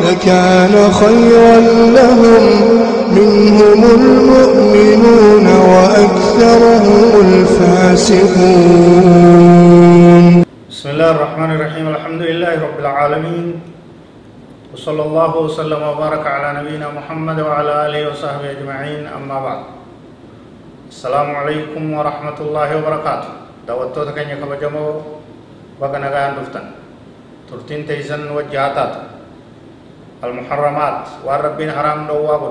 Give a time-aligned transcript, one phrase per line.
[0.00, 1.56] لكان خيرا
[1.98, 2.44] لهم.
[3.12, 8.32] منهم المؤمنون وأكثرهم الفاسقون.
[10.70, 11.88] بسم الله الرحمن الرحيم.
[11.88, 13.60] الحمد لله رب العالمين.
[14.74, 19.02] وصلى الله وسلم وبارك على نبينا محمد وعلى آله وصحبه أجمعين.
[19.12, 19.60] أما بعد.
[20.88, 23.30] السلام عليكم ورحمة الله وبركاته.
[23.68, 24.86] دعوتو تكني كبجمو
[25.80, 26.64] بقنا غان دفتن.
[27.52, 29.11] ترتين تيزن وجهاتات.
[30.24, 32.42] المحرمات والربين حرام نواب؟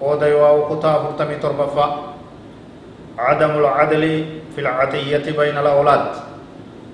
[0.00, 1.86] قود يواو قطا فرتمي تربفا.
[3.18, 4.04] عدم العدل
[4.54, 6.06] في العطية بين الأولاد.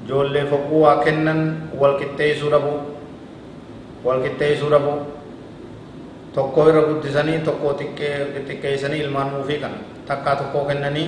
[0.09, 2.77] جول لي فقوا كنن والكتيس ربو
[4.05, 4.95] والكتيس ربو
[6.34, 9.70] تقوي ربو تزاني تقوي تكي تكي سني المان موفيقا.
[10.08, 11.05] تقا تقوي كنني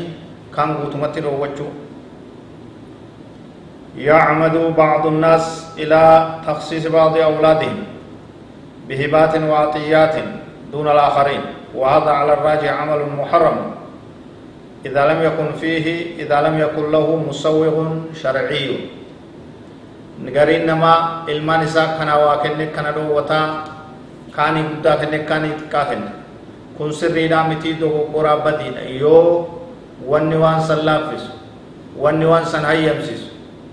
[0.57, 1.69] كان غوتمتي روجو
[3.97, 6.01] يعمد بعض الناس إلى
[6.47, 7.96] تخصيص بعض أولادهم.
[8.89, 10.15] بهبات وعطيات
[10.73, 11.43] دون الآخرين
[11.75, 13.59] وهذا على الراجع عمل محرم.
[14.87, 15.87] إذا لم يكن فيه
[16.23, 17.77] إذا لم يكن له مسوغ
[18.15, 18.95] شرعي.
[20.23, 23.41] نغارين نما علمان إساء كان واكن كان دو وتا
[24.37, 25.13] كاني بدا كن
[25.73, 26.01] كاني
[26.79, 28.79] كن سري دامتي دو قرا بدين.
[29.03, 29.47] يو
[30.07, 31.25] واني وان سلافس
[31.99, 33.23] واني وان سن هيمسس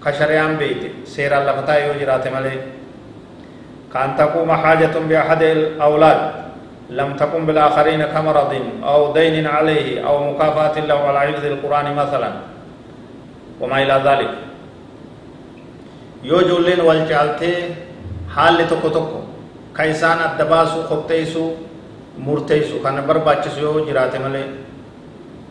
[0.04, 2.56] كشريان بيت سير الله فتا يو جرات ملي
[3.94, 6.20] كان تقوم حاجة بأحد الأولاد
[6.90, 12.32] لم تقم بالآخرين كمرض أو دين عليه أو مكافأة له على حفظ القرآن مثلا
[13.62, 14.32] وما إلى ذلك.
[16.24, 17.54] يوجل والجالتي
[18.36, 19.20] حال تكو تكو
[19.78, 21.46] كيسان الدباسو خبتيسو
[22.18, 24.44] مرتيسو كان برباتشسو جراتي ملي.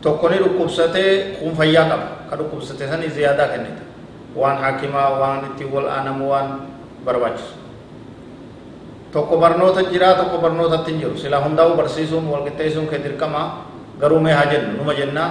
[0.02, 3.78] تكوني ركبسته قم فياقب كركبسته سني زيادة كنت
[4.34, 6.48] وان حاكما وان اتبول آنم وان
[7.06, 7.61] برباتشسو
[9.12, 13.42] tokko barnoota jiraa tokko barnootatti hin jiru sila hundaa'u barsiisuun walqixxeessuun kee dirqama
[14.00, 15.30] garuu mee haa jennu numa jennaa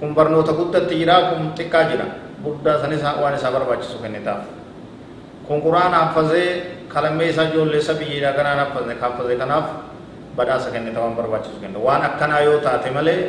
[0.00, 2.06] kun barnoota guddatti jiraa kun xiqqaa jira
[2.44, 4.42] guddaa sanis waan isaa barbaachisu kennitaaf
[5.48, 6.48] kun quraana haffazee
[6.94, 9.66] kalammee isaa ijoollee isa biyyiidha kanaan haffazne haffazee kanaaf
[10.36, 13.20] badhaasa kennita waan barbaachisu kenna waan akkanaa yoo taate malee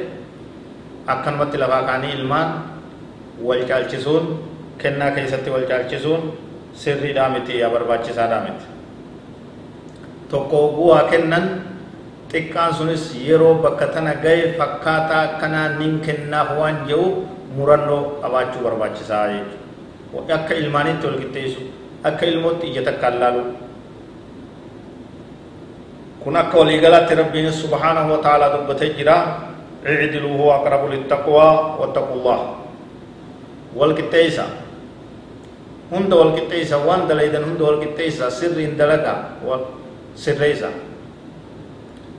[1.07, 2.49] akkanumatti lafaa kaanii ilmaan
[3.47, 4.25] wal caalchisuun
[4.81, 6.21] kennaa keessatti wal caalchisuun
[6.81, 8.65] sirriidhaa miti yaa barbaachisaadhaa miti
[10.31, 11.45] tokko bu'aa kennan
[12.31, 17.23] xiqqaan sunis yeroo bakka tana gahe fakkaataa akkanaa nin kennaaf waan jedhu
[17.55, 21.61] murannoo qabaachuu barbaachisaa jechuudha akka ilmaanitti wal qixxeessu
[22.03, 23.43] akka ilmootti ija takkaan laalu
[26.23, 29.17] kun akka waliigalaatti rabbiin subhaanahu wa ta'aalaa dubbatee jira
[29.87, 31.47] اعدلوا هو أقرب للتقوى
[31.79, 32.39] واتقوا الله
[33.75, 34.45] والقطيسة
[35.91, 39.15] هند والقطيسة وان دليدن هند والقطيسة سر دلقا
[40.17, 40.69] sirreessa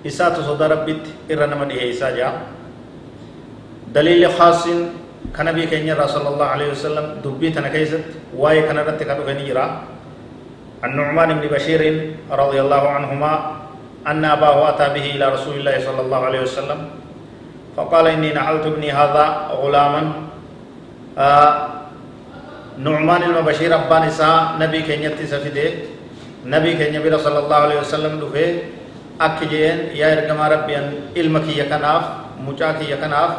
[0.06, 2.30] isaatu sodaa rabbitti irra nama dhiheessaa jira
[3.94, 4.78] daliili khaasin
[5.34, 9.14] ka nabii keenya irraa sala allahu alaihi wasallam dubbii tana keessatti waa'ee kana irratti ka
[9.18, 9.66] dhufe ni jira
[10.78, 11.82] عن نعمان بن بشير
[12.30, 13.32] رضي الله عنهما
[14.06, 16.78] أن أباه أتى به إلى رسول الله صلى الله عليه وسلم
[17.76, 19.24] فقال إني نحلت ابني هذا
[19.58, 20.02] غلاما
[21.18, 21.52] آه
[22.78, 25.66] نعمان المبشير أبان إساء نبي كينيتي سفيده
[26.44, 28.50] nabii keenya bira sallallahu alaihi wasallam dhufee
[29.18, 32.04] akki jeen yaa ergamaa rabbiyan ilma kiyya kanaaf
[32.44, 33.32] mucaa kiyya kanaaf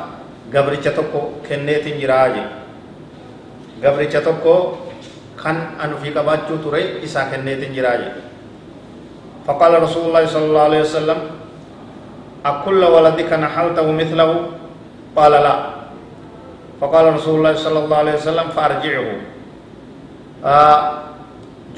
[0.52, 2.44] gabricha tokko kenneetiin jiraa je
[3.82, 4.56] gabricha tokko
[5.40, 8.10] kan anufi qabaachuu ture isaa kenneetiin jiraa je
[9.50, 11.20] فقال رسول الله صلى الله عليه وسلم
[12.46, 14.30] أكل ولدك نحلته مثله
[15.18, 15.56] قال لا
[16.82, 18.14] فقال رسول الله صلى الله عليه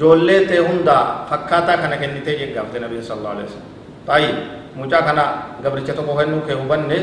[0.00, 3.70] joollee ta'e hunda fakkaataa kana kennitee jeggaafte nabiin sallallahu alaihi wasallam
[4.06, 4.36] taayib
[4.76, 5.24] mucaa kana
[5.62, 6.98] gabricha tokko kennuu kee hubanne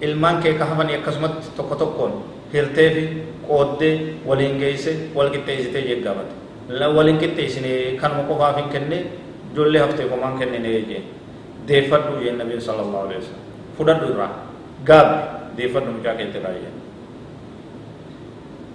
[0.00, 2.12] ilmaan kee ka hafanii akkasumatti tokko tokkoon
[2.52, 3.02] hirtee fi
[3.48, 3.94] qooddee
[4.26, 6.32] waliin geeyse wal qixxeessitee jeggaafate
[6.96, 9.06] waliin qixxeessine kanuma qofaaf hin kenne
[9.52, 11.02] ijoollee haftee komaan kennine jee
[11.68, 13.44] deeffadhu jeen nabiin sallallahu alaihi wasallam
[13.78, 14.30] fudhadhu irraa
[14.84, 15.16] gaabi
[15.56, 16.76] deeffadhu mucaa keetti irraa jeen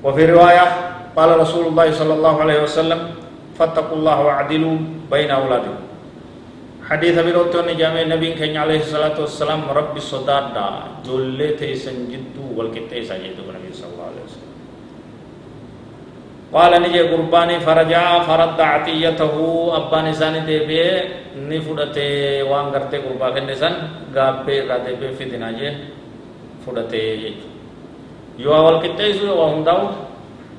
[0.05, 0.65] وفي رواية
[1.17, 3.24] قال رسول الله صلى الله عليه وسلم
[3.57, 4.77] فاتقوا الله واعدلوا
[5.11, 5.83] بين أولادكم.
[6.85, 13.47] حديث بروتون جامع النبي كان عليه الصلاة والسلام ربي صدادا جولة تيسن جدو والكتيسا جدو
[13.49, 14.53] النبي صلى الله عليه وسلم.
[16.53, 19.35] قال نجي قرباني فرجع فرد عطيته
[19.75, 20.83] أباني ساني ديبي
[21.35, 23.73] نفدته وان کرتے قربا کنے سن
[24.15, 25.73] گابے را ديبي في دناجه
[26.63, 27.33] فدته
[28.39, 29.79] يو أول كتيسو وهم داو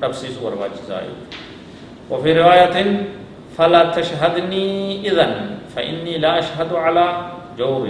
[0.01, 1.01] تفسيس ورواجزا
[2.11, 2.77] وفي رواية
[3.57, 4.65] فلا تشهدني
[5.07, 5.33] إذن
[5.75, 7.05] فإني لا أشهد على
[7.57, 7.83] جور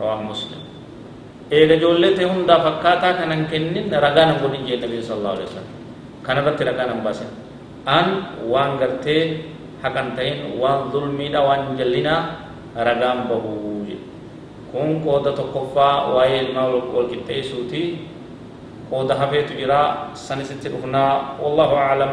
[0.00, 0.60] رواه مسلم.
[1.52, 5.74] إيجا جولته هم دا فكاتا كان كنن رغانا جي النبي صلى الله عليه وسلم
[6.26, 7.28] كان رت رغانا باسن
[7.88, 8.06] أن
[8.48, 9.18] وان غرتي
[9.84, 12.16] حقن تين وان ظلمي دا وان جلنا
[12.74, 13.74] رغام بهو
[14.74, 17.84] كون قودا تقفا واي الماء والكتاي سوتي
[18.90, 19.80] قودا حفيت جرا
[20.18, 20.64] سنسيت
[21.42, 22.12] والله أعلم